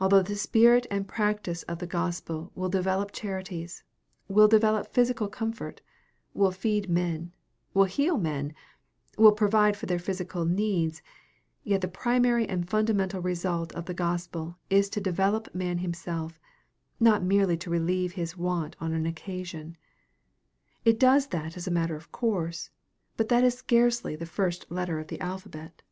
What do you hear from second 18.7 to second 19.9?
on an occasion.